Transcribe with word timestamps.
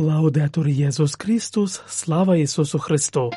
Лаудетур 0.00 0.68
Єсус 0.68 1.16
Христос, 1.18 1.82
слава 1.86 2.36
Ісусу 2.36 2.78
Христу! 2.78 3.30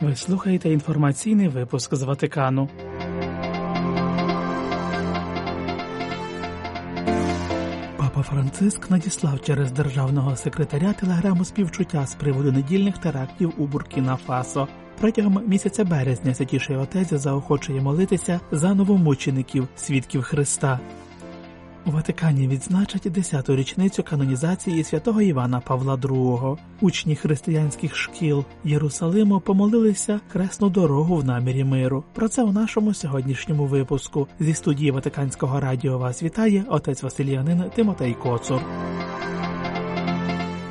Ви 0.00 0.16
слухаєте 0.16 0.70
інформаційний 0.70 1.48
випуск 1.48 1.94
з 1.94 2.02
Ватикану. 2.02 2.68
Папа 7.96 8.22
Франциск 8.22 8.90
надіслав 8.90 9.40
через 9.40 9.72
державного 9.72 10.36
секретаря 10.36 10.92
телеграму 10.92 11.44
співчуття 11.44 12.06
з 12.06 12.14
приводу 12.14 12.52
недільних 12.52 12.98
терактів 12.98 13.52
у 13.58 13.66
Буркіна 13.66 14.16
Фасо. 14.16 14.68
Протягом 15.00 15.42
місяця 15.46 15.84
березня 15.84 16.34
святіший 16.34 16.76
отець 16.76 17.12
заохочує 17.12 17.80
молитися 17.80 18.40
за 18.52 18.74
новомучеників, 18.74 19.68
свідків 19.76 20.22
Христа. 20.22 20.80
У 21.86 21.90
Ватикані 21.90 22.48
відзначать 22.48 23.06
10-ту 23.06 23.56
річницю 23.56 24.02
канонізації 24.02 24.84
святого 24.84 25.22
Івана 25.22 25.60
Павла 25.60 25.94
II. 25.94 26.58
Учні 26.80 27.16
християнських 27.16 27.96
шкіл 27.96 28.44
Єрусалиму 28.64 29.40
помолилися 29.40 30.20
хресну 30.28 30.68
дорогу 30.68 31.16
в 31.16 31.24
намірі 31.24 31.64
миру. 31.64 32.04
Про 32.12 32.28
це 32.28 32.42
у 32.42 32.52
нашому 32.52 32.94
сьогоднішньому 32.94 33.66
випуску 33.66 34.28
зі 34.40 34.54
студії 34.54 34.90
Ватиканського 34.90 35.60
радіо 35.60 35.98
вас 35.98 36.22
вітає 36.22 36.64
отець 36.68 37.02
Василіянин 37.02 37.64
Тимотей 37.74 38.14
Коцур. 38.14 38.60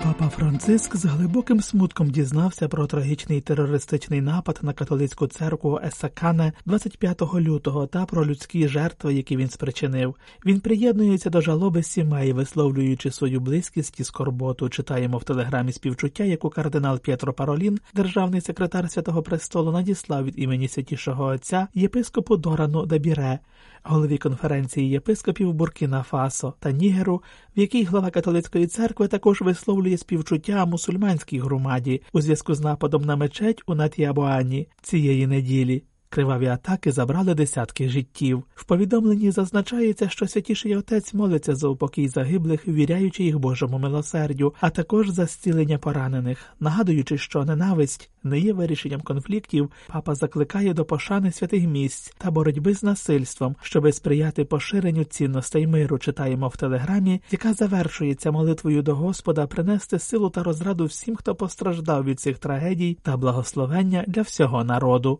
Папа 0.04 0.30
Франциск 0.30 0.96
з 0.96 1.06
глибоким 1.06 1.62
смутком 1.62 2.10
дізнався 2.10 2.68
про 2.68 2.88
трагічний 2.88 3.42
терористичний 3.42 4.22
напад 4.22 4.60
на 4.62 4.74
католицьку 4.74 5.28
церкву 5.28 5.80
Есакане 5.86 6.54
25 6.66 7.22
лютого 7.36 7.88
та 7.88 8.06
про 8.06 8.26
людські 8.26 8.68
жертви, 8.68 9.14
які 9.14 9.38
він 9.38 9.50
спричинив. 9.50 10.16
Він 10.46 10.60
приєднується 10.60 11.30
до 11.30 11.42
жалоби 11.42 11.84
сімей, 11.84 12.34
висловлюючи 12.34 13.12
свою 13.12 13.40
близькість 13.40 14.00
і 14.00 14.04
скорботу. 14.04 14.70
Читаємо 14.70 15.18
в 15.18 15.24
телеграмі 15.24 15.72
співчуття, 15.72 16.24
яку 16.24 16.50
кардинал 16.50 17.00
П'єтро 17.00 17.34
Паролін, 17.34 17.80
державний 17.94 18.42
секретар 18.42 18.90
Святого 18.90 19.24
Престолу, 19.24 19.72
надіслав 19.72 20.26
від 20.26 20.40
імені 20.40 20.68
святішого 20.68 21.26
отця 21.26 21.68
єпископу 21.74 22.38
Дорану 22.38 22.86
Дабіре, 22.86 23.40
голові 23.84 24.18
конференції 24.18 24.90
єпископів 24.90 25.54
Буркіна 25.54 26.04
Фасо 26.04 26.54
та 26.60 26.72
Нігеру, 26.72 27.22
в 27.58 27.60
якій 27.60 27.84
глава 27.84 28.10
католицької 28.10 28.68
церкви 28.68 29.08
також 29.08 29.42
висловлює 29.42 29.98
співчуття 29.98 30.66
мусульманській 30.66 31.40
громаді 31.40 32.02
у 32.14 32.22
зв'язку 32.22 32.54
з 32.54 32.60
нападом 32.60 33.04
на 33.04 33.16
мечеть 33.16 33.64
у 33.66 33.76
Натіабуані 33.76 34.68
цієї 34.82 35.28
неділі. 35.28 35.84
Криваві 36.14 36.48
атаки 36.48 36.92
забрали 36.92 37.34
десятки 37.34 37.90
життів. 37.90 38.44
В 38.56 38.64
повідомленні 38.64 39.32
зазначається, 39.32 40.10
що 40.10 40.28
святіший 40.28 40.76
отець 40.76 41.14
молиться 41.14 41.56
за 41.56 41.68
упокій 41.68 42.08
загиблих, 42.08 42.68
віряючи 42.68 43.24
їх 43.24 43.40
Божому 43.40 43.80
милосердю, 43.80 44.54
а 44.60 44.70
також 44.70 45.10
за 45.10 45.26
зцілення 45.26 45.78
поранених, 45.78 46.46
нагадуючи, 46.60 47.18
що 47.18 47.46
ненависть 47.46 48.10
не 48.24 48.40
є 48.40 48.54
вирішенням 48.54 49.02
конфліктів. 49.02 49.72
Папа 49.88 50.16
закликає 50.16 50.74
до 50.74 50.86
пошани 50.86 51.32
святих 51.32 51.68
місць 51.68 52.14
та 52.18 52.32
боротьби 52.32 52.74
з 52.74 52.84
насильством, 52.84 53.56
щоби 53.62 53.92
сприяти 53.92 54.46
поширенню 54.46 55.04
цінностей 55.04 55.68
миру. 55.68 56.00
Читаємо 56.00 56.48
в 56.48 56.58
телеграмі, 56.58 57.22
яка 57.32 57.54
завершується 57.54 58.32
молитвою 58.32 58.82
до 58.82 58.96
Господа 58.96 59.48
принести 59.48 60.00
силу 60.00 60.30
та 60.30 60.44
розраду 60.44 60.86
всім, 60.86 61.16
хто 61.16 61.36
постраждав 61.36 62.04
від 62.04 62.20
цих 62.20 62.38
трагедій, 62.38 62.98
та 63.02 63.18
благословення 63.18 64.04
для 64.08 64.22
всього 64.22 64.64
народу. 64.64 65.20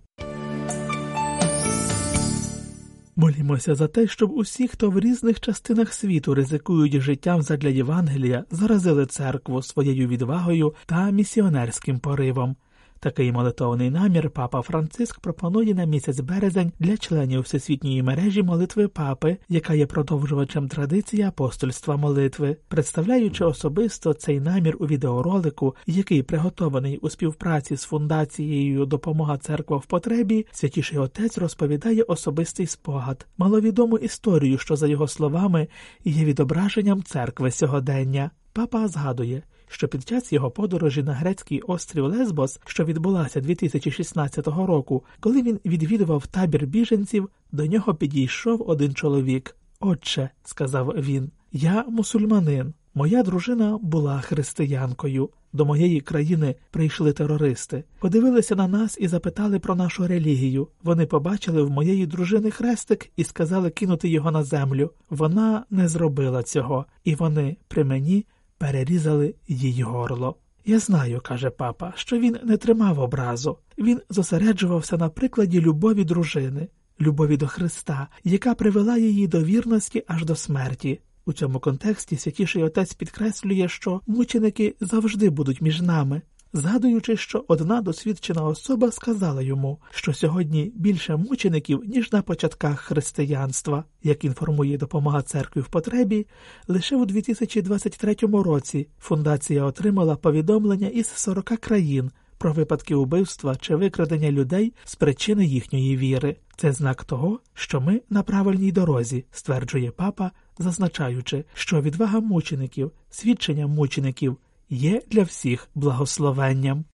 Молімося 3.16 3.76
за 3.76 3.88
те, 3.88 4.08
щоб 4.08 4.32
усі, 4.32 4.68
хто 4.68 4.90
в 4.90 5.00
різних 5.00 5.40
частинах 5.40 5.94
світу 5.94 6.34
ризикують 6.34 7.02
життям 7.02 7.42
задля 7.42 7.70
Євангелія, 7.70 8.46
заразили 8.52 9.06
церкву 9.06 9.62
своєю 9.62 10.08
відвагою 10.08 10.76
та 10.86 11.10
місіонерським 11.10 12.00
поривом. 12.00 12.56
Такий 13.04 13.32
молитовний 13.32 13.90
намір 13.90 14.30
папа 14.30 14.62
Франциск 14.62 15.20
пропонує 15.20 15.74
на 15.74 15.86
місяць 15.86 16.20
березень 16.20 16.72
для 16.80 16.98
членів 16.98 17.42
всесвітньої 17.42 18.04
мережі 18.04 18.44
молитви 18.44 18.88
папи, 18.88 19.38
яка 19.50 19.74
є 19.74 19.86
продовжувачем 19.86 20.68
традиції 20.68 21.24
апостольства 21.24 21.98
молитви, 21.98 22.58
представляючи 22.68 23.46
особисто 23.46 24.14
цей 24.14 24.40
намір 24.40 24.78
у 24.80 24.88
відеоролику, 24.88 25.76
який 25.88 26.24
приготований 26.24 26.98
у 26.98 27.10
співпраці 27.10 27.76
з 27.76 27.84
фундацією 27.84 28.86
Допомога 28.86 29.38
церква 29.38 29.78
в 29.78 29.86
потребі, 29.86 30.46
святіший 30.52 31.00
отець 31.00 31.38
розповідає 31.38 32.04
особистий 32.04 32.68
спогад, 32.68 33.28
маловідому 33.38 33.98
історію, 33.98 34.58
що 34.58 34.76
за 34.76 34.88
його 34.88 35.08
словами 35.08 35.68
є 36.06 36.26
відображенням 36.26 37.04
церкви 37.04 37.52
сьогодення. 37.52 38.32
Папа 38.54 38.88
згадує 38.88 39.44
що 39.68 39.88
під 39.88 40.08
час 40.08 40.34
його 40.34 40.52
подорожі 40.52 41.04
на 41.04 41.14
грецький 41.14 41.62
острів 41.62 42.06
Лесбос, 42.06 42.60
що 42.66 42.86
відбулася 42.86 43.42
2016 43.42 44.48
року, 44.48 45.04
коли 45.20 45.42
він 45.42 45.60
відвідував 45.66 46.28
табір 46.28 46.66
біженців, 46.66 47.30
до 47.52 47.66
нього 47.66 47.96
підійшов 47.96 48.70
один 48.70 48.94
чоловік. 48.94 49.56
Отче, 49.80 50.30
сказав 50.44 50.88
він, 50.88 51.32
я 51.52 51.86
мусульманин. 51.88 52.74
Моя 52.96 53.24
дружина 53.24 53.78
була 53.82 54.22
християнкою. 54.22 55.30
До 55.54 55.66
моєї 55.66 56.02
країни 56.02 56.56
прийшли 56.72 57.14
терористи, 57.14 57.84
подивилися 58.00 58.56
на 58.56 58.68
нас 58.68 58.98
і 59.00 59.08
запитали 59.08 59.60
про 59.60 59.76
нашу 59.76 60.08
релігію. 60.08 60.68
Вони 60.84 61.06
побачили 61.06 61.64
в 61.64 61.70
моєї 61.70 62.06
дружини 62.06 62.52
хрестик 62.52 63.10
і 63.16 63.24
сказали 63.24 63.70
кинути 63.70 64.10
його 64.10 64.32
на 64.32 64.44
землю. 64.44 64.92
Вона 65.10 65.66
не 65.70 65.88
зробила 65.88 66.44
цього, 66.44 66.86
і 67.04 67.16
вони 67.16 67.58
при 67.68 67.84
мені 67.84 68.26
перерізали 68.64 69.36
їй 69.48 69.82
горло. 69.82 70.36
Я 70.66 70.80
знаю, 70.80 71.22
каже 71.24 71.50
папа, 71.50 71.94
що 71.96 72.20
він 72.20 72.38
не 72.44 72.58
тримав 72.58 73.00
образу, 73.00 73.58
він 73.78 74.02
зосереджувався 74.10 74.98
на 74.98 75.10
прикладі 75.10 75.62
любові 75.62 76.04
дружини, 76.04 76.68
любові 77.02 77.38
до 77.38 77.48
Христа, 77.48 78.08
яка 78.24 78.54
привела 78.54 78.98
її 78.98 79.28
до 79.28 79.44
вірності 79.44 80.04
аж 80.08 80.26
до 80.26 80.36
смерті. 80.36 81.02
У 81.26 81.34
цьому 81.34 81.60
контексті 81.60 82.18
святіший 82.18 82.64
отець 82.64 82.94
підкреслює, 82.94 83.68
що 83.68 84.02
мученики 84.08 84.76
завжди 84.80 85.30
будуть 85.30 85.62
між 85.62 85.82
нами, 85.82 86.22
згадуючи, 86.54 87.18
що 87.18 87.46
одна 87.48 87.82
досвідчена 87.82 88.44
особа 88.44 88.92
сказала 88.92 89.42
йому, 89.42 89.80
що 89.92 90.14
сьогодні 90.14 90.72
більше 90.76 91.16
мучеників, 91.16 91.84
ніж 91.86 92.12
на 92.12 92.22
початках 92.22 92.80
християнства, 92.80 93.84
як 94.04 94.24
інформує 94.24 94.78
допомога 94.78 95.22
церкві 95.22 95.62
в 95.62 95.68
потребі, 95.68 96.28
лише 96.68 96.96
у 96.96 97.06
2023 97.06 98.16
році 98.22 98.88
фундація 99.00 99.64
отримала 99.64 100.16
повідомлення 100.16 100.88
із 100.88 101.08
40 101.08 101.46
країн. 101.46 102.12
Про 102.38 102.54
випадки 102.54 102.96
убивства 102.96 103.56
чи 103.56 103.76
викрадення 103.76 104.32
людей 104.32 104.74
з 104.84 104.96
причини 104.96 105.46
їхньої 105.46 105.98
віри. 105.98 106.36
Це 106.58 106.72
знак 106.72 107.04
того, 107.04 107.40
що 107.54 107.82
ми 107.82 108.02
на 108.10 108.24
правильній 108.24 108.72
дорозі, 108.72 109.26
стверджує 109.32 109.92
папа, 109.92 110.32
зазначаючи, 110.60 111.46
що 111.54 111.82
відвага 111.82 112.20
мучеників, 112.20 112.92
свідчення 113.10 113.68
мучеників 113.68 114.38
є 114.70 115.02
для 115.12 115.24
всіх 115.24 115.70
благословенням. 115.76 116.86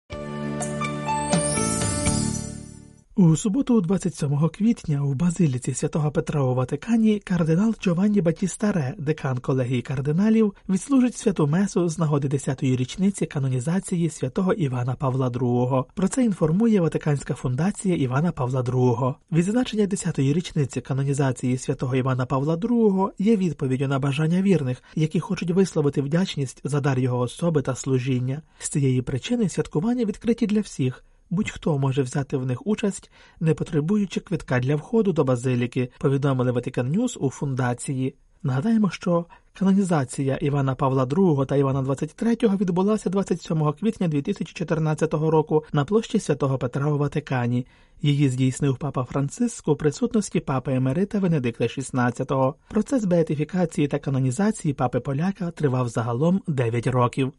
У 3.19 3.35
суботу, 3.35 3.81
27 3.81 4.50
квітня, 4.50 5.02
у 5.03 5.13
базиліці 5.13 5.74
святого 5.74 6.12
Петра 6.12 6.44
у 6.44 6.56
Ватикані 6.56 7.19
кардинал 7.19 7.75
Джованні 7.81 8.22
Батістаре, 8.22 8.94
декан 8.97 9.38
колегії 9.38 9.81
кардиналів, 9.81 10.53
відслужить 10.69 11.18
святу 11.18 11.47
месу 11.47 11.90
з 11.90 12.00
нагоди 12.00 12.28
10-ї 12.28 12.75
річниці 12.78 13.25
канонізації 13.25 14.09
святого 14.09 14.53
Івана 14.53 14.96
Павла 14.96 15.30
II. 15.30 15.85
Про 15.94 16.07
це 16.07 16.24
інформує 16.24 16.81
Ватиканська 16.81 17.34
фундація 17.34 17.96
Івана 17.96 18.31
Павла 18.31 18.62
II. 18.62 19.16
Відзначення 19.31 19.86
10-ї 19.86 20.34
річниці 20.34 20.81
канонізації 20.81 21.57
святого 21.57 21.96
Івана 21.96 22.25
Павла 22.25 22.56
II 22.56 23.10
є 23.19 23.36
відповіддю 23.36 23.88
на 23.88 24.00
бажання 24.00 24.42
вірних, 24.42 24.83
які 24.95 25.19
хочуть 25.19 25.51
висловити 25.51 26.01
вдячність 26.01 26.62
за 26.63 26.80
дар 26.80 27.00
його 27.00 27.19
особи 27.19 27.62
та 27.62 27.75
служіння. 27.75 28.42
З 28.60 28.69
цієї 28.69 29.01
причини 29.01 29.50
святкування 29.50 30.06
відкриті 30.06 30.48
для 30.48 30.62
всіх. 30.62 31.04
Будь-хто 31.29 31.77
може 31.77 32.01
взяти 32.01 32.37
в 32.37 32.45
них 32.45 32.67
участь, 32.67 33.11
не 33.39 33.53
потребуючи 33.53 34.19
квитка 34.19 34.59
для 34.59 34.75
входу 34.75 35.13
до 35.13 35.23
базиліки, 35.23 35.91
повідомили 35.99 36.51
Vatican 36.51 36.97
News 36.97 37.17
у 37.17 37.29
фундації. 37.29 38.15
Нагадаємо, 38.43 38.89
що 38.89 39.25
канонізація 39.53 40.35
Івана 40.35 40.75
Павла 40.75 41.05
II 41.05 41.45
та 41.45 41.55
Івана 41.55 41.81
XXIII 41.81 42.57
відбулася 42.57 43.09
27 43.09 43.73
квітня 43.73 44.07
2014 44.07 45.13
року 45.13 45.63
на 45.73 45.85
площі 45.85 46.19
святого 46.19 46.57
Петра 46.57 46.91
у 46.91 46.97
Ватикані. 46.97 47.67
Її 48.01 48.29
здійснив 48.29 48.77
папа 48.77 49.03
Франциск 49.03 49.67
у 49.67 49.75
присутності 49.75 50.39
папи 50.39 50.73
Емерита 50.73 51.19
Венедикта 51.19 51.63
XVI. 51.63 52.53
Процес 52.69 53.05
беатифікації 53.05 53.87
та 53.87 53.99
канонізації 53.99 54.73
папи 54.73 54.99
Поляка 54.99 55.51
тривав 55.51 55.89
загалом 55.89 56.41
9 56.47 56.87
років. 56.87 57.33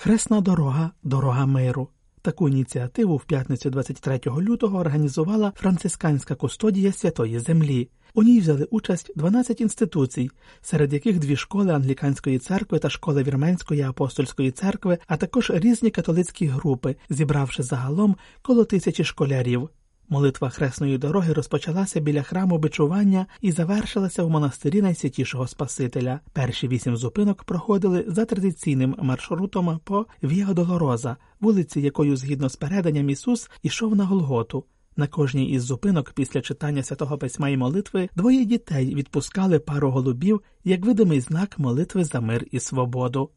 Хресна 0.00 0.40
дорога, 0.40 0.90
дорога 1.02 1.46
миру. 1.46 1.88
Таку 2.22 2.48
ініціативу 2.48 3.16
в 3.16 3.24
п'ятницю 3.24 3.70
23 3.70 4.20
лютого 4.26 4.78
організувала 4.78 5.52
францисканська 5.56 6.34
кустодія 6.34 6.92
Святої 6.92 7.38
Землі. 7.38 7.88
У 8.14 8.22
ній 8.22 8.40
взяли 8.40 8.64
участь 8.70 9.12
12 9.16 9.60
інституцій, 9.60 10.30
серед 10.62 10.92
яких 10.92 11.18
дві 11.18 11.36
школи 11.36 11.72
англіканської 11.72 12.38
церкви 12.38 12.78
та 12.78 12.90
школи 12.90 13.22
вірменської 13.22 13.82
апостольської 13.82 14.50
церкви, 14.50 14.98
а 15.06 15.16
також 15.16 15.50
різні 15.54 15.90
католицькі 15.90 16.46
групи, 16.46 16.96
зібравши 17.10 17.62
загалом 17.62 18.16
коло 18.42 18.64
тисячі 18.64 19.04
школярів. 19.04 19.68
Молитва 20.10 20.48
хресної 20.50 20.98
дороги 20.98 21.32
розпочалася 21.32 22.00
біля 22.00 22.22
храму 22.22 22.58
бичування 22.58 23.26
і 23.40 23.52
завершилася 23.52 24.24
в 24.24 24.30
монастирі 24.30 24.82
найсвятішого 24.82 25.46
Спасителя. 25.46 26.20
Перші 26.32 26.68
вісім 26.68 26.96
зупинок 26.96 27.44
проходили 27.44 28.04
за 28.08 28.24
традиційним 28.24 28.94
маршрутом 29.02 29.80
по 29.84 30.06
Віа 30.22 30.52
Долороза, 30.52 31.16
вулиці, 31.40 31.80
якою, 31.80 32.16
згідно 32.16 32.48
з 32.48 32.56
переданням 32.56 33.10
Ісус, 33.10 33.50
ішов 33.62 33.96
на 33.96 34.04
Голготу. 34.04 34.64
На 34.96 35.06
кожній 35.06 35.50
із 35.50 35.62
зупинок 35.62 36.12
після 36.12 36.40
читання 36.40 36.82
святого 36.82 37.18
письма 37.18 37.48
і 37.48 37.56
молитви 37.56 38.08
двоє 38.16 38.44
дітей 38.44 38.94
відпускали 38.94 39.58
пару 39.58 39.90
голубів 39.90 40.42
як 40.64 40.84
видимий 40.84 41.20
знак 41.20 41.58
молитви 41.58 42.04
за 42.04 42.20
мир 42.20 42.46
і 42.50 42.60
свободу. 42.60 43.30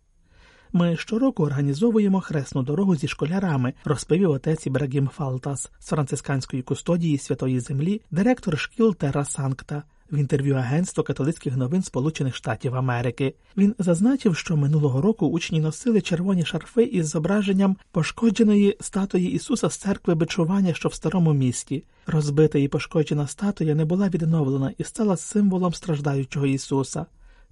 Ми 0.73 0.97
щороку 0.97 1.43
організовуємо 1.43 2.21
хресну 2.21 2.63
дорогу 2.63 2.95
зі 2.95 3.07
школярами, 3.07 3.73
розповів 3.85 4.31
отець 4.31 4.67
Ібрагім 4.67 5.07
Фалтас 5.07 5.71
з 5.79 5.87
францисканської 5.87 6.61
кустодії 6.61 7.17
Святої 7.17 7.59
Землі, 7.59 8.01
директор 8.11 8.59
шкіл 8.59 8.95
Терра 8.95 9.25
Санкта. 9.25 9.83
В 10.11 10.17
інтерв'ю 10.17 10.55
Агентства 10.55 11.03
католицьких 11.03 11.57
новин 11.57 11.83
Сполучених 11.83 12.35
Штатів 12.35 12.75
Америки 12.75 13.33
він 13.57 13.75
зазначив, 13.79 14.37
що 14.37 14.57
минулого 14.57 15.01
року 15.01 15.27
учні 15.27 15.59
носили 15.59 16.01
червоні 16.01 16.45
шарфи 16.45 16.83
із 16.83 17.07
зображенням 17.07 17.77
пошкодженої 17.91 18.77
статуї 18.79 19.31
Ісуса 19.31 19.69
з 19.69 19.77
церкви 19.77 20.15
бичування, 20.15 20.73
що 20.73 20.89
в 20.89 20.93
старому 20.93 21.33
місті. 21.33 21.83
Розбита 22.07 22.59
і 22.59 22.67
пошкоджена 22.67 23.27
статуя 23.27 23.75
не 23.75 23.85
була 23.85 24.09
відновлена 24.09 24.73
і 24.77 24.83
стала 24.83 25.17
символом 25.17 25.73
страждаючого 25.73 26.45
Ісуса. 26.45 27.05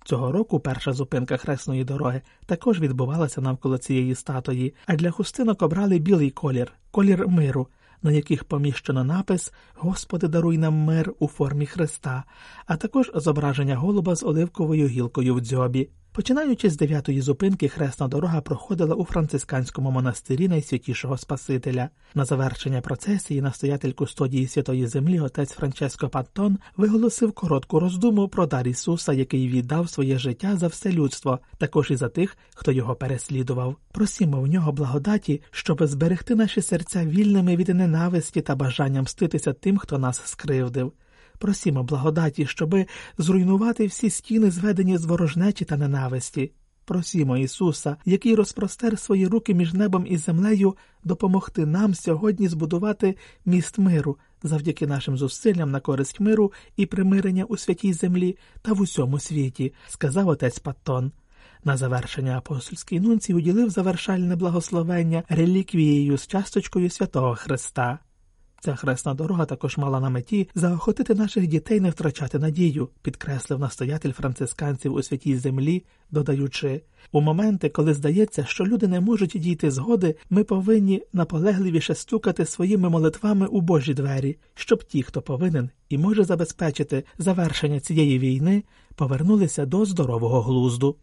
Цього 0.06 0.32
року 0.32 0.60
перша 0.60 0.94
зупинка 0.94 1.38
хресної 1.38 1.84
дороги 1.84 2.22
також 2.46 2.80
відбувалася 2.80 3.42
навколо 3.42 3.78
цієї 3.78 4.16
статуї, 4.16 4.74
а 4.86 4.96
для 4.96 5.12
хустинок 5.12 5.62
обрали 5.62 6.00
білий 6.00 6.30
колір 6.30 6.74
колір 6.92 7.28
миру, 7.28 7.68
на 8.04 8.12
яких 8.12 8.44
поміщено 8.44 9.04
напис 9.04 9.54
Господи, 9.76 10.28
даруй 10.28 10.58
нам 10.58 10.74
мир 10.74 11.14
у 11.20 11.28
формі 11.28 11.66
Христа, 11.66 12.24
а 12.66 12.78
також 12.78 13.12
зображення 13.16 13.76
голуба 13.76 14.16
з 14.16 14.24
оливковою 14.24 14.88
гілкою 14.88 15.36
в 15.36 15.40
дзьобі. 15.40 15.90
Починаючи 16.12 16.70
з 16.70 16.78
дев'ятої 16.78 17.22
зупинки, 17.22 17.68
хресна 17.68 18.08
дорога 18.08 18.42
проходила 18.42 18.96
у 18.96 19.06
францисканському 19.06 19.92
монастирі 19.92 20.48
найсвятішого 20.48 21.18
Спасителя. 21.18 21.90
На 22.16 22.26
завершення 22.26 22.82
процесії 22.82 23.42
настоятель 23.42 23.92
кустодії 23.92 24.48
Святої 24.48 24.88
Землі, 24.88 25.20
отець 25.20 25.52
Франческо 25.52 26.10
Паттон, 26.10 26.58
виголосив 26.78 27.32
коротку 27.32 27.80
роздуму 27.80 28.28
про 28.28 28.46
дар 28.46 28.68
Ісуса, 28.68 29.14
який 29.14 29.48
віддав 29.48 29.90
своє 29.90 30.18
життя 30.18 30.58
за 30.58 30.68
все 30.68 30.92
людство, 30.92 31.40
також 31.58 31.92
і 31.92 31.96
за 31.96 32.10
тих, 32.10 32.38
хто 32.56 32.72
його 32.72 32.96
переслідував. 32.96 33.76
Просімо 33.92 34.42
в 34.42 34.48
нього 34.48 34.72
благодаті, 34.72 35.42
щоб 35.52 35.86
зберегти 35.86 36.36
наші 36.36 36.62
серця 36.62 37.06
вільними 37.06 37.56
від 37.56 37.68
ненависті 37.70 38.42
та 38.42 38.56
бажання 38.56 39.02
мститися 39.02 39.54
тим, 39.54 39.78
хто 39.78 39.98
нас 39.98 40.22
скривдив. 40.26 40.94
Просімо 41.40 41.84
благодаті, 41.84 42.46
щоби 42.46 42.86
зруйнувати 43.18 43.88
всі 43.88 44.10
стіни, 44.10 44.52
зведені 44.52 44.98
з 44.98 45.06
ворожнечі 45.06 45.66
та 45.66 45.78
ненависті. 45.78 46.52
Просімо 46.86 47.38
Ісуса, 47.38 47.98
який 48.06 48.36
розпростер 48.36 49.00
свої 49.00 49.28
руки 49.28 49.54
між 49.54 49.74
небом 49.74 50.06
і 50.10 50.18
землею, 50.18 50.76
допомогти 51.04 51.66
нам 51.66 51.94
сьогодні 51.96 52.48
збудувати 52.48 53.16
міст 53.46 53.78
миру 53.78 54.18
завдяки 54.44 54.88
нашим 54.88 55.18
зусиллям 55.18 55.72
на 55.72 55.80
користь 55.80 56.20
миру 56.20 56.54
і 56.78 56.86
примирення 56.86 57.44
у 57.44 57.58
святій 57.58 57.94
землі 57.94 58.38
та 58.62 58.74
в 58.74 58.82
усьому 58.82 59.20
світі, 59.20 59.74
сказав 59.88 60.28
отець 60.28 60.60
Паттон. 60.60 61.12
На 61.64 61.78
завершення 61.78 62.38
апостольський 62.38 63.00
нунцій 63.00 63.34
уділив 63.34 63.70
завершальне 63.70 64.36
благословення 64.36 65.24
реліквією 65.30 66.18
з 66.18 66.28
часточкою 66.28 66.90
святого 66.90 67.36
Христа. 67.36 68.00
Ця 68.62 68.76
хресна 68.76 69.14
дорога 69.14 69.46
також 69.46 69.78
мала 69.78 70.00
на 70.00 70.10
меті 70.10 70.50
заохотити 70.56 71.16
наших 71.16 71.48
дітей 71.48 71.80
не 71.80 71.90
втрачати 71.90 72.40
надію, 72.40 72.90
підкреслив 73.02 73.60
настоятель 73.60 74.12
францисканців 74.12 74.94
у 74.94 75.04
святій 75.04 75.36
землі, 75.36 75.84
додаючи 76.12 76.82
у 77.12 77.22
моменти, 77.22 77.70
коли 77.70 77.94
здається, 77.94 78.46
що 78.46 78.66
люди 78.66 78.88
не 78.88 79.00
можуть 79.00 79.36
дійти 79.36 79.72
згоди, 79.72 80.16
ми 80.30 80.44
повинні 80.44 81.04
наполегливіше 81.14 81.96
стукати 81.96 82.46
своїми 82.46 82.90
молитвами 82.90 83.46
у 83.46 83.62
Божі 83.62 83.94
двері, 83.94 84.38
щоб 84.56 84.84
ті, 84.84 85.04
хто 85.04 85.22
повинен 85.22 85.70
і 85.90 85.98
може 85.98 86.24
забезпечити 86.24 87.04
завершення 87.18 87.80
цієї 87.80 88.20
війни, 88.20 88.64
повернулися 88.96 89.66
до 89.66 89.86
здорового 89.86 90.42
глузду. 90.42 90.96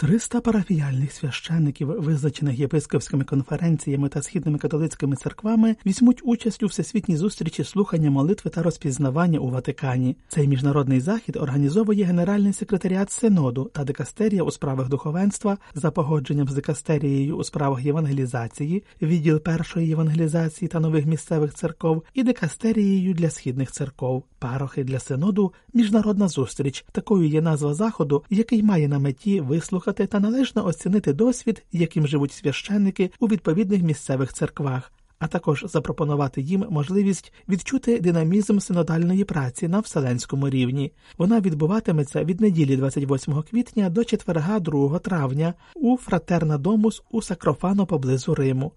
Триста 0.00 0.40
парафіяльних 0.40 1.12
священників, 1.12 1.88
визначених 1.88 2.58
єпископськими 2.58 3.24
конференціями 3.24 4.08
та 4.08 4.22
східними 4.22 4.58
католицькими 4.58 5.16
церквами, 5.16 5.76
візьмуть 5.86 6.20
участь 6.24 6.62
у 6.62 6.66
всесвітній 6.66 7.16
зустрічі 7.16 7.64
слухання 7.64 8.10
молитви 8.10 8.50
та 8.50 8.62
розпізнавання 8.62 9.38
у 9.38 9.50
Ватикані. 9.50 10.16
Цей 10.28 10.48
міжнародний 10.48 11.00
захід 11.00 11.36
організовує 11.36 12.04
Генеральний 12.04 12.52
секретаріат 12.52 13.10
Синоду 13.10 13.70
та 13.74 13.84
дикастерія 13.84 14.42
у 14.42 14.50
справах 14.50 14.88
духовенства 14.88 15.58
за 15.74 15.90
погодженням 15.90 16.48
з 16.48 16.54
дикастерією 16.54 17.36
у 17.36 17.44
справах 17.44 17.84
євангелізації, 17.84 18.84
відділ 19.02 19.40
першої 19.40 19.88
євангелізації 19.88 20.68
та 20.68 20.80
нових 20.80 21.06
місцевих 21.06 21.54
церков 21.54 22.02
і 22.14 22.22
дикастерією 22.22 23.14
для 23.14 23.30
східних 23.30 23.72
церков. 23.72 24.24
Парохи 24.38 24.84
для 24.84 24.98
синоду 24.98 25.52
міжнародна 25.74 26.28
зустріч. 26.28 26.84
Такою 26.92 27.28
є 27.28 27.40
назва 27.40 27.74
заходу, 27.74 28.24
який 28.30 28.62
має 28.62 28.88
на 28.88 28.98
меті 28.98 29.40
вислухати 29.88 30.06
та 30.06 30.20
належно 30.20 30.66
оцінити 30.66 31.12
досвід, 31.12 31.62
яким 31.72 32.06
живуть 32.06 32.32
священники 32.32 33.10
у 33.20 33.26
відповідних 33.26 33.82
місцевих 33.82 34.32
церквах, 34.32 34.92
а 35.18 35.26
також 35.26 35.64
запропонувати 35.68 36.40
їм 36.40 36.66
можливість 36.70 37.32
відчути 37.48 38.00
динамізм 38.00 38.58
синодальної 38.58 39.24
праці 39.24 39.68
на 39.68 39.80
вселенському 39.80 40.48
рівні. 40.48 40.92
Вона 41.18 41.40
відбуватиметься 41.40 42.24
від 42.24 42.40
неділі 42.40 42.76
28 42.76 43.42
квітня 43.50 43.90
до 43.90 44.04
четверга 44.04 44.60
2 44.60 44.98
травня 44.98 45.54
у 45.74 45.96
Фратерна 45.96 46.58
Домус 46.58 47.02
у 47.10 47.22
Сакрофано 47.22 47.86
поблизу 47.86 48.34
Риму. 48.34 48.72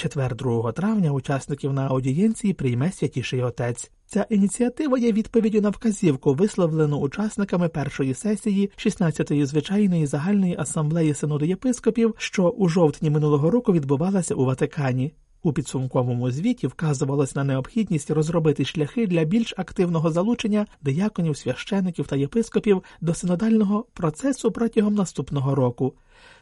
Четвер 0.00 0.34
2 0.34 0.72
травня 0.72 1.10
учасників 1.10 1.72
на 1.72 1.86
аудієнції 1.86 2.54
прийме 2.54 2.92
святіший 2.92 3.42
отець. 3.42 3.90
Ця 4.06 4.26
ініціатива 4.30 4.98
є 4.98 5.12
відповіддю 5.12 5.60
на 5.60 5.70
вказівку, 5.70 6.34
висловлену 6.34 6.98
учасниками 6.98 7.68
першої 7.68 8.14
сесії 8.14 8.70
16-ї 8.76 9.46
звичайної 9.46 10.06
загальної 10.06 10.56
асамблеї 10.58 11.14
синоду 11.14 11.44
єпископів, 11.44 12.14
що 12.18 12.48
у 12.48 12.68
жовтні 12.68 13.10
минулого 13.10 13.50
року 13.50 13.72
відбувалася 13.72 14.34
у 14.34 14.44
Ватикані. 14.44 15.12
У 15.42 15.52
підсумковому 15.52 16.30
звіті 16.30 16.66
вказувалось 16.66 17.34
на 17.34 17.44
необхідність 17.44 18.10
розробити 18.10 18.64
шляхи 18.64 19.06
для 19.06 19.24
більш 19.24 19.54
активного 19.56 20.10
залучення 20.10 20.66
дияконів, 20.82 21.36
священиків 21.36 22.06
та 22.06 22.16
єпископів 22.16 22.82
до 23.00 23.14
синодального 23.14 23.84
процесу 23.94 24.50
протягом 24.50 24.94
наступного 24.94 25.54
року. 25.54 25.94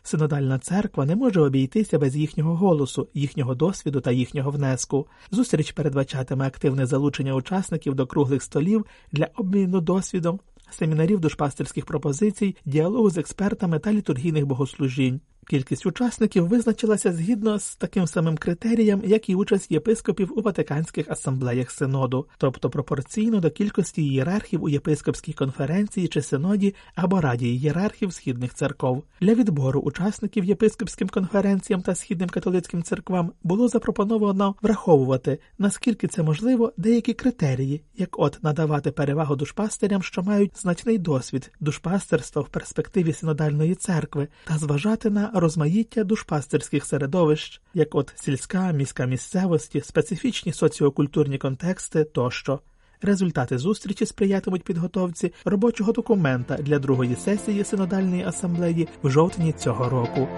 Синодальна 0.03 0.59
церква 0.59 1.05
не 1.05 1.17
може 1.17 1.41
обійтися 1.41 1.99
без 1.99 2.17
їхнього 2.17 2.57
голосу, 2.57 3.09
їхнього 3.15 3.55
досвіду 3.55 4.01
та 4.01 4.11
їхнього 4.11 4.51
внеску. 4.51 5.07
Зустріч 5.31 5.73
передбачатиме 5.73 6.47
активне 6.47 6.87
залучення 6.87 7.35
учасників 7.35 7.95
до 7.95 8.07
круглих 8.07 8.43
столів 8.43 8.87
для 9.13 9.29
обміну 9.37 9.81
досвідом, 9.81 10.41
семінарів 10.71 11.21
душпастерських 11.21 11.87
пропозицій, 11.87 12.57
діалогу 12.65 13.11
з 13.11 13.19
експертами 13.19 13.79
та 13.79 13.93
літургійних 13.93 14.47
богослужінь. 14.47 15.21
Кількість 15.49 15.87
учасників 15.87 16.47
визначилася 16.47 17.13
згідно 17.13 17.59
з 17.59 17.77
таким 17.77 18.07
самим 18.07 18.37
критерієм, 18.37 19.03
як 19.05 19.29
і 19.29 19.35
участь 19.35 19.71
єпископів 19.71 20.39
у 20.39 20.43
Ватиканських 20.43 21.11
асамблеях 21.11 21.71
синоду, 21.71 22.27
тобто 22.39 22.71
пропорційно 22.71 23.41
до 23.41 23.51
кількості 23.51 24.03
ієрархів 24.03 24.65
у 24.65 24.69
єпископській 24.69 25.33
конференції 25.33 26.09
чи 26.09 26.23
синоді 26.23 26.75
або 26.95 27.21
раді 27.21 27.55
ієрархів 27.55 28.13
східних 28.13 28.55
церков. 28.55 29.05
Для 29.21 29.35
відбору 29.35 29.81
учасників 29.81 30.45
єпископським 30.45 31.09
конференціям 31.09 31.83
та 31.83 31.95
східним 31.95 32.29
католицьким 32.29 32.83
церквам 32.83 33.33
було 33.43 33.69
запропоновано 33.69 34.55
враховувати 34.63 35.39
наскільки 35.59 36.07
це 36.09 36.23
можливо 36.23 36.73
деякі 36.77 37.15
критерії, 37.15 37.83
як 37.97 38.19
от 38.19 38.39
надавати 38.43 38.91
перевагу 38.91 39.37
душпастерям, 39.37 40.03
що 40.03 40.23
мають 40.23 40.61
значний 40.61 40.99
досвід 40.99 41.53
душпастерства 41.61 42.43
в 42.43 42.49
перспективі 42.49 43.13
синодальної 43.13 43.75
церкви, 43.75 44.29
та 44.45 44.59
зважати 44.59 45.11
на 45.11 45.31
розмаїття 45.41 46.05
душпастерських 46.05 46.85
середовищ, 46.85 47.61
як 47.75 47.95
от 47.95 48.13
сільська, 48.17 48.73
міська 48.73 49.07
місцевості, 49.07 49.81
специфічні 49.81 50.53
соціокультурні 50.53 51.39
контексти 51.39 52.05
тощо. 52.05 52.61
Результати 53.03 53.59
зустрічі 53.59 54.07
сприятимуть 54.07 54.65
підготовці 54.65 55.33
робочого 55.45 55.93
документа 55.93 56.57
для 56.57 56.79
другої 56.79 57.17
сесії 57.17 57.65
синодальної 57.65 58.25
асамблеї 58.25 58.89
в 59.03 59.11
жовтні 59.11 59.53
цього 59.53 59.89
року. 59.89 60.29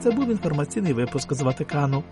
Це 0.00 0.10
був 0.10 0.30
інформаційний 0.30 0.92
випуск 0.92 1.32
з 1.32 1.40
Ватикану. 1.40 2.04